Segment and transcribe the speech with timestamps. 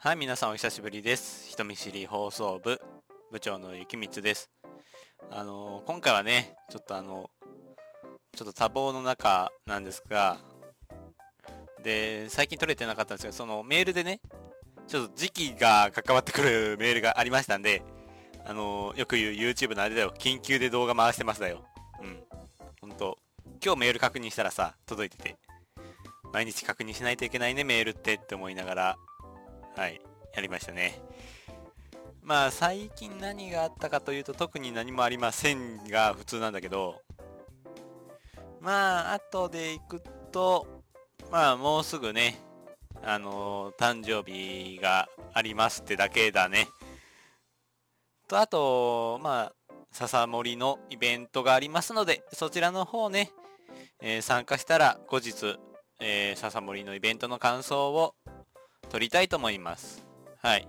[0.00, 1.50] はい、皆さんお久しぶりです。
[1.50, 2.80] 人見知り放送部
[3.32, 4.48] 部長の雪光です。
[5.28, 7.28] あのー今回はね、ちょっとあの、
[8.36, 10.38] ちょっと多忙の中なんですが、
[11.82, 14.20] で、最近取れてなかったんですけど、そのメールでね、
[14.86, 17.82] ちょっと時期が関わってくるメールがありましたんで、
[18.46, 21.64] あのーよく言う YouTube のあれだよ、緊急で動画回してますだよ。
[22.00, 22.22] うん。
[22.80, 23.18] ほんと、
[23.60, 25.36] 今日メール確認したらさ、届いてて、
[26.32, 28.96] 毎日確認しないといけないね、メールってって思いながら、
[29.78, 30.00] はい、
[30.34, 31.00] やりましたね。
[32.20, 37.00] まあ、最近何があったかというと、特に何もありませんが、普通なんだけど、
[38.60, 40.02] まあ、後で行く
[40.32, 40.66] と、
[41.30, 42.40] まあ、もうすぐね、
[43.04, 46.66] あのー誕生日がありますってだけだね。
[48.26, 53.30] と、あと、まあ、笹森のイベントがありますので、そちらの方ね、
[54.00, 55.56] えー参加したら後日、
[56.00, 58.16] えー笹森のイベントの感想を
[58.88, 60.04] 撮りたいと思います。
[60.42, 60.68] はい。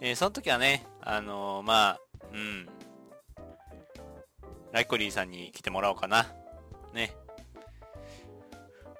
[0.00, 2.00] えーその時はね、あのーまあ、
[2.32, 2.68] うん。
[4.72, 6.26] ライコリーさんに来てもらおうかな。
[6.92, 7.14] ね。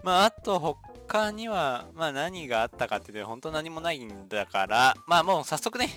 [0.03, 5.89] まあ、あと他には、まあ何があったかって言って本当何もないんだから、まあもう早速ね、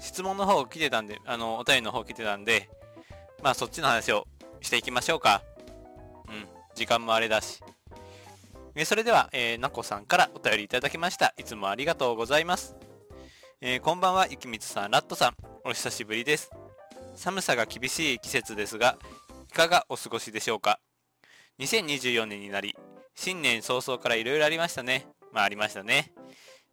[0.00, 2.68] 質問の方来てたんで、あの、お便りの方来てたんで、
[3.42, 4.26] まあそっちの話を
[4.60, 5.42] していきましょうか。
[6.28, 6.46] うん。
[6.74, 7.62] 時間もあれだし。
[8.74, 11.34] えそれでは、えー、なこさんからお便りいただきました。
[11.36, 12.74] いつもありがとうございます。
[13.60, 15.34] えーこんばんは、ゆきみつさん、ラットさん。
[15.64, 16.50] お久しぶりです。
[17.14, 18.96] 寒さが厳しい季節ですが、
[19.50, 20.80] いかがお過ごしでしょうか
[21.58, 22.74] ?2024 年になり、
[23.14, 25.06] 新年早々からいろいろありましたね。
[25.32, 26.14] まあありましたね。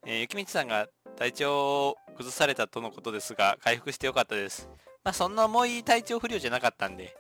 [0.06, 4.70] えーゆきみつさんが体調を崩されたとのことですが、回復してよかったです。
[5.04, 7.14] まあそんな重い体調不良じゃなかったんで、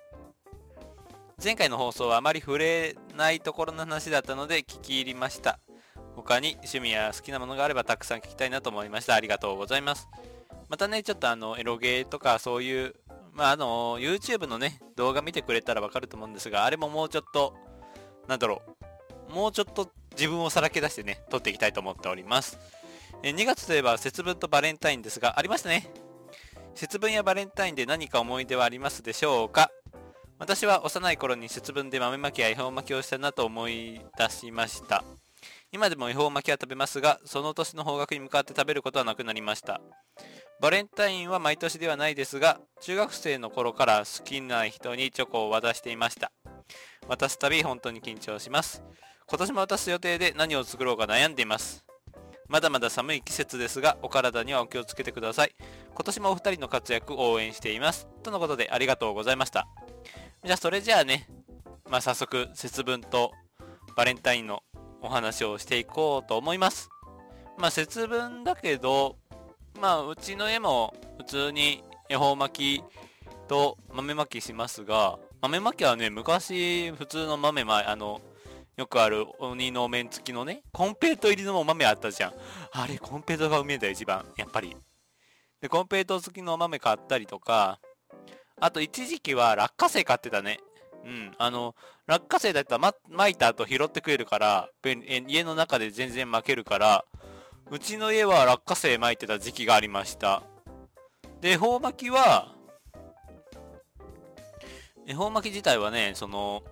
[1.42, 5.60] 前回の放送はあまり触れないところの話だったので聞き入りました。
[6.16, 9.16] 他に趣味や好きなものがあればたくさん聞きたいなと思いました。
[9.16, 10.10] ありがとうございます。
[10.68, 12.96] またね、ちょっとあの、エロゲーとかそういう、
[13.34, 17.56] まああの、YouTube のね、動画見てくれたらわかると思うんですが、あれももうちょっと、
[18.28, 18.62] なんだろ
[19.30, 22.60] う、もうちょっと自分をさらけ出してね、撮っていきたいと思っております。
[23.24, 25.90] え2月といえば節分とバレンタインですが、ありましたね。
[26.76, 29.72] 節分やバレンタインで何か思い出はありますでしょうか？
[30.40, 35.04] 私は幼い頃に節分で豆まきや恵方巻きをしたなと思い出しました。
[35.74, 39.82] 今でも恵方巻きは食べますが、その年の方角に向かって食べることはなくなりました。
[40.62, 46.32] バレンタインは毎年ではないですが、中学生の頃から好きな人にチョコを渡していました。
[47.10, 48.82] 渡すたび本当に緊張します。
[49.28, 51.84] 今年も渡す予定で何を作ろうか悩んでいます。
[52.48, 55.54] まだまだ寒い季節ですが、お体にはお気をつけてください。
[55.94, 58.08] 今年もお二人の活躍応援しています。
[58.24, 59.68] とのことでありがとうございました。
[60.46, 61.28] じゃあそれじゃあね、
[61.90, 63.34] まあ早速節分と
[63.96, 64.64] バレンタインの
[65.02, 66.90] お話をしていこうと思います。
[67.58, 69.18] まあ節分だけど、
[69.82, 72.84] まあうちの家も普通に恵方巻き
[73.50, 78.22] と豆巻きしますが、豆巻きはね、昔普通の豆ま、あの、
[78.78, 82.34] よくある鬼の面付きのね、コンペイト入りのお豆あったじゃん。
[82.72, 84.26] あれ、コンペイトがうめえんだよ、一番。
[84.38, 84.74] やっぱり。
[85.60, 87.80] で、コンペイト付きのお豆買ったりとか、
[88.60, 90.60] あと一時期は落花生買ってたね。
[91.06, 91.32] うん。
[91.38, 91.76] あの、
[92.08, 97.06] 落花生だったら、ま、巻いた後拾ってくれるから、家の中で全然巻けるから、
[97.72, 100.44] うちの家は落花生巻いてた時期がありました。
[101.42, 102.54] で、恵方巻きは、
[105.08, 106.64] 恵方巻き自体はね、その、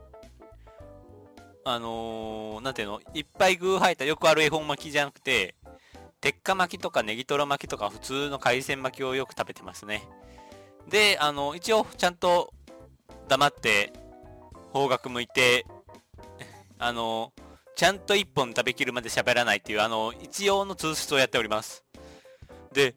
[1.64, 5.56] あのー、なんていうの、いっぱい具入ったよくある恵方巻きじゃなくて、
[6.20, 10.08] 鉄火巻きとかネギトロ巻きとか普通の海鮮巻きをよく食べてますね。
[10.88, 12.54] で、あの、一応ちゃんと
[13.28, 13.94] 黙って
[14.74, 15.66] 方角向いて、
[16.80, 17.34] あの、
[17.76, 21.84] ちゃんと一本食べきるまで喋らないっていう、あの、一応の通説をやっております。
[22.74, 22.96] で、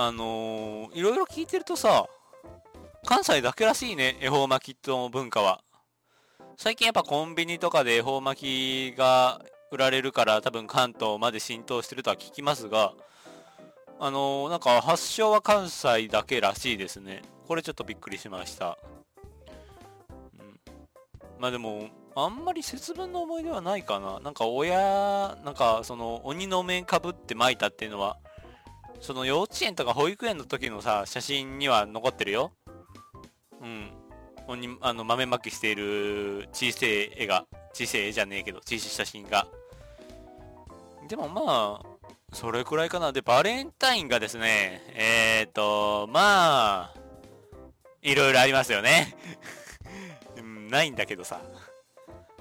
[0.00, 2.06] あのいろいろ聞いてるとさ、
[3.04, 5.60] 関西だけらしいね、恵方巻きの文化は。
[6.56, 9.40] 最近やっぱコンビニとかで恵方巻きが
[9.72, 12.94] 売られるから多分関東まで浸透してるとは聞きますが、
[14.00, 17.22] あのーなんか発祥は関西だけらしいですね。
[17.46, 18.78] これちょっとびっくりしました。
[20.38, 20.60] うん、
[21.40, 24.20] まあでも、あんまり節分の思い出はないかな。
[24.20, 28.18] なんか親、なんかその鬼の面かぶって巻いたっていうのは、
[29.00, 32.52] その幼稚園とか保育園の時のさ、写真には残ってるよ。
[33.60, 33.90] うん。
[34.46, 39.46] 鬼、あの、豆まきしている小さい絵が、小さい絵じゃねえけど、小さい写真が。
[41.08, 41.97] でもまあ、
[42.32, 43.12] それくらいかな。
[43.12, 46.94] で、バレンタインがですね、えーと、まあ、
[48.02, 49.16] いろいろありますよね。
[50.36, 51.40] うんないんだけどさ。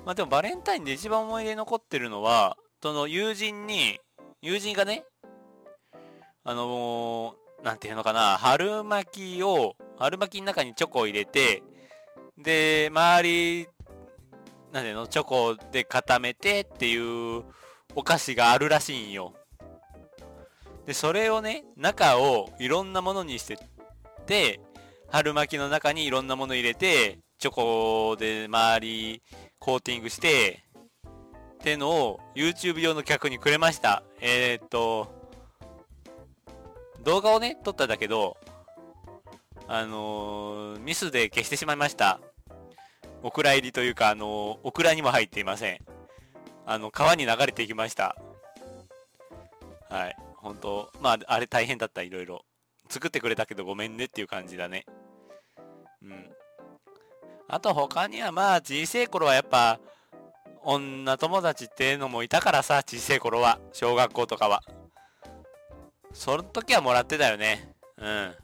[0.05, 3.99] まあでもバレンタインで一番思い出残ってるのは、その友人に、
[4.41, 5.03] 友人がね、
[6.43, 11.63] あのー、なんていうのかな、春巻きを、春巻きの中にチョコを入れて、
[12.37, 13.67] で、周り、
[14.71, 17.43] なんていうの、チョコで固めてっていう
[17.95, 19.33] お菓子があるらしいんよ。
[20.87, 23.59] で、それをね、中をいろんなものにして
[24.25, 24.61] て、
[25.09, 29.21] 春巻きの中にいろんなもの入れて、チョコで周り
[29.59, 30.63] コーティングして、
[31.55, 34.01] ってのを YouTube 用の客にくれました。
[34.21, 35.13] えー、っと、
[37.03, 38.37] 動画をね、撮ったんだけど、
[39.67, 42.21] あのー、ミスで消してしまいました。
[43.23, 45.79] オクラ入りというか、あのー、オクラにも入っていません。
[46.65, 48.15] あの、川に流れていきました。
[49.89, 50.26] はい。
[50.47, 52.45] 本当まあ、あれ大変だった、いろいろ。
[52.89, 54.85] 作ってくれたけどごめんねっていう感じだね。
[56.01, 56.29] うん。
[57.49, 59.79] あと他にはまあ、小さい頃はやっぱ、
[60.63, 63.59] 女友達っていうのもいたからさ、小さい頃は。
[63.73, 64.61] 小学校とかは。
[66.13, 67.73] その時はもらってたよね。
[67.97, 68.35] うん。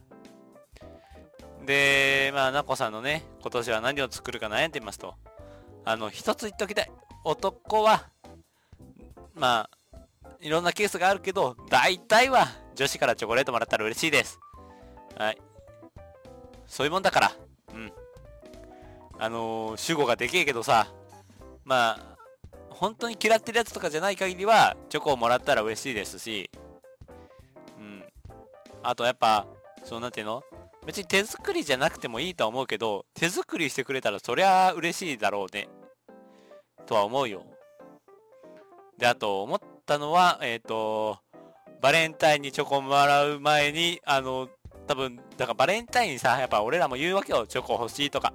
[1.66, 5.14] で、まあ、なこさんのね、今年は何を作るか悩んでいますと。
[5.86, 6.90] あの、一つ言っときたい。
[7.24, 8.10] 男は、
[9.34, 9.73] まあ、
[10.40, 14.38] いろんなケースがあるけど、大体は女子からチョコレートもらったら嬉しいです。
[15.16, 15.38] はい。
[16.66, 17.32] そういうもんだから。
[17.74, 17.92] うん。
[19.18, 20.88] あのー、主語がでけえけどさ、
[21.64, 22.16] まあ、
[22.70, 26.50] 本当に嫌ってるやつとかじゃない限りは、チョコをもらったら嬉しいですし、
[27.78, 28.04] うん。
[28.82, 29.46] あとやっぱ、
[29.84, 30.42] そうなんていうの？
[30.84, 35.68] 別に手作りじゃなくてもいいとは思うけど、手作りしてくれたらそりゃ嬉しいだろうね。
[36.84, 37.44] とは思うよ。
[38.98, 41.18] で、あと思ったのは、えっ、ー、と、
[41.80, 44.48] バレンタインにチョコもらう前に、あの、
[44.86, 47.46] 多分、だからバレンタインにさ、やっぱ俺らも言うわけよ。
[47.46, 48.32] チョコ欲しいとか。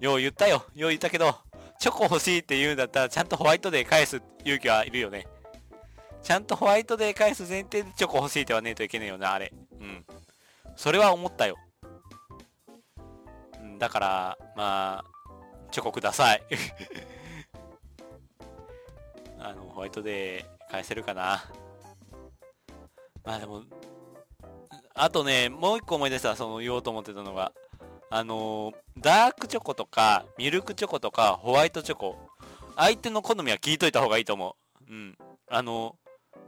[0.00, 0.64] よう言ったよ。
[0.74, 1.36] よう言ったけど、
[1.78, 5.26] チョコ欲しいって言うんだったら、ちゃんとホワイトデー返す勇気はいるよね。
[6.22, 9.52] ちゃんとホワイトデー返す前提でチョコ欲しいってはねえといけねえよな、あれ。
[9.80, 10.04] うん。
[10.76, 11.56] それは思ったよ。
[13.78, 15.12] だから、まあ、
[15.70, 16.42] チョコください。
[19.40, 21.44] あの、ホワイトデー返せるかな。
[23.24, 23.62] まあでも、
[24.94, 27.52] あとね、もう一個思い出した、その言おうと思ってたのが、
[28.08, 32.16] あのー、ダークチョコとか、ミルクチョコとか、ホワイトチョコ、
[32.74, 34.56] 相手の好みは聞いといた方がいいと思
[34.88, 34.92] う。
[34.92, 35.18] うん。
[35.50, 36.38] あのー、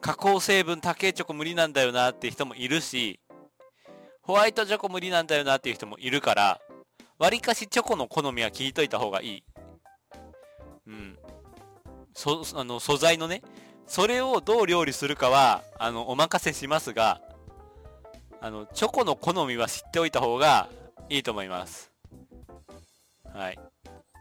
[0.00, 3.20] 加工成分高いチョコ無理なんだよなっていう人もいるし、
[4.22, 6.58] ホワイトチョコ無理なんだよなっていう人もいるから、
[7.18, 9.44] わりかしチョコの好みは聞いといた方がいい。
[10.86, 11.18] うん。
[12.18, 13.42] そ、あの、素材のね、
[13.86, 17.20] それをどう料理するかは、あの、お任せしますが、
[18.40, 20.68] あの、チョコの好みは知っておいた方が
[21.08, 21.92] いいと思います。
[23.32, 23.58] はい。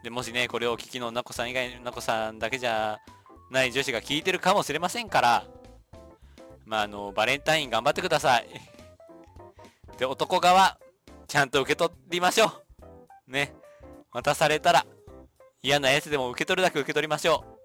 [0.04, 3.00] で、もしね、これをお聞きのなこさん以外、なこさんだけじゃ
[3.50, 5.44] ない女子が聞いてるかもしれませんから、
[6.66, 8.48] まあ、あの、バレンタイン頑張ってください。
[9.98, 10.78] で、男側、
[11.28, 12.62] ちゃんと受け取りましょ
[13.28, 13.32] う。
[13.32, 13.56] ね、
[14.12, 14.86] 渡されたら、
[15.64, 17.57] 嫌なやつでも受け取るだけ受け取りましょう。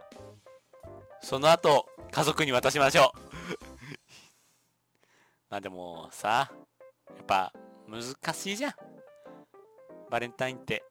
[1.22, 3.18] その後、家族に渡しましょう。
[5.48, 6.50] まあでもさ、
[7.16, 7.52] やっぱ
[7.88, 8.74] 難しいじゃん。
[10.10, 10.84] バレンタインって。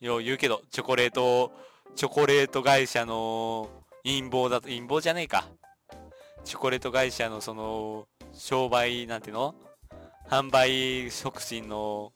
[0.00, 1.52] よう言うけど、チョコレート、
[1.94, 3.70] チョコレート会社の
[4.02, 5.46] 陰謀だと、陰謀じゃねえか。
[6.44, 9.54] チョコレート会社のその、商売、なんていうの？
[10.28, 12.12] 販売促進の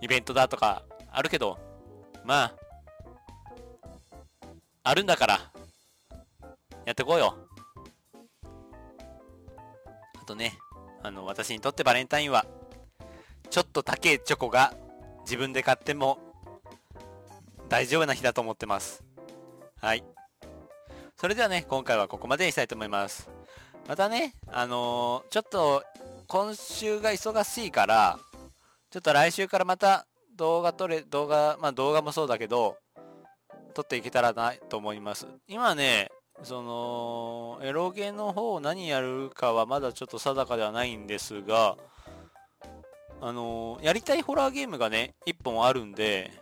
[0.00, 1.58] イベントだとかあるけど、
[2.24, 2.54] まあ、
[4.82, 5.52] あるんだから、
[7.00, 7.34] ってこうよ。
[10.20, 10.58] あとね、
[11.02, 12.44] あの、私にとってバレンタインは、
[13.48, 14.74] ちょっと高いチョコが
[15.22, 16.18] 自分で買っても
[17.68, 19.02] 大丈夫な日だと思ってます。
[19.80, 20.04] はい。
[21.16, 23.30] それではね、今回はここまでにしたいと思います。
[23.88, 25.82] またね、あのー、ちょっと
[26.26, 28.18] 今週が忙しいから、
[28.90, 32.76] ちょっと来週からまた動画撮れ、動画、まあ動画もそうだけど、
[33.72, 35.26] 撮っていけたらなと思います。
[35.48, 36.10] 今ね、
[36.42, 41.76] その、エロゲの方何やるかはまだちょっと定かではないんですが、
[43.22, 46.32] あのやりたいホラーゲームがね、1本あるんで、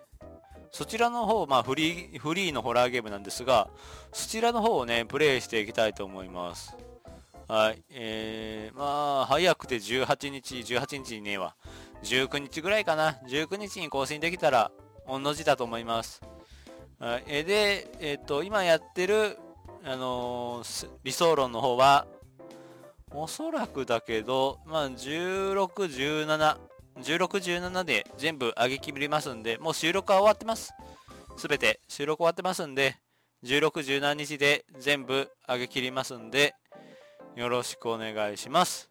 [0.70, 3.68] そちらの方、まあフリー、フリーのホラーゲームなんですが、
[4.12, 6.76] そちらの方をね、プレイしていきたいと思います。
[7.48, 7.82] はい。
[7.90, 11.56] えー、まあ、早くて18日、18日にねえわ。
[12.02, 13.12] 19日ぐらいかな。
[13.26, 14.70] 19日に更新できたら、
[15.06, 16.20] 御の字だと思います。
[16.98, 17.24] はい。
[17.26, 19.38] えで、えっ、ー、と、今やってる、
[19.90, 22.06] あのー、理想論の方は、
[23.10, 25.54] おそらくだけど、まあ、16、
[26.26, 26.56] 17、
[26.98, 27.16] 16、
[27.60, 30.74] 17で全部上げきりますんで、もう収録は終わってます。
[31.38, 32.96] すべて収録終わってますんで、
[33.44, 36.54] 16、17日で全部上げきりますんで、
[37.34, 38.90] よろしくお願いします。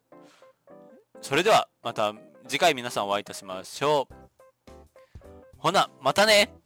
[1.20, 2.12] それではまた
[2.48, 4.14] 次回皆さんお会いいたしましょう。
[5.58, 6.57] ほな、またね